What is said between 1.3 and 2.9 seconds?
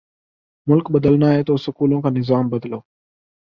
ہے تو سکولوں کا نظام بدلو۔